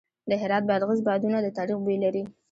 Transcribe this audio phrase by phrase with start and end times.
[0.29, 2.23] د هرات بادغیس بادونه د تاریخ بوی لري.